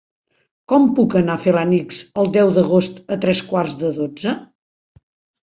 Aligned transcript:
Com 0.71 0.87
puc 0.99 1.15
anar 1.19 1.35
a 1.39 1.43
Felanitx 1.43 1.99
el 2.23 2.31
deu 2.39 2.49
d'agost 2.57 2.99
a 3.17 3.19
tres 3.27 3.45
quarts 3.53 3.79
de 3.85 3.93
dotze? 4.01 4.35